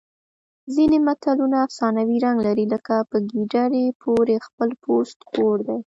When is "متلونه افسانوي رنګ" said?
1.07-2.37